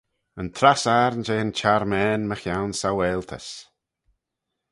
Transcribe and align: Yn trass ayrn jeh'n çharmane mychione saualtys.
Yn 0.39 0.49
trass 0.57 0.83
ayrn 0.97 1.25
jeh'n 1.27 1.49
çharmane 1.59 2.25
mychione 2.29 2.75
saualtys. 2.81 3.47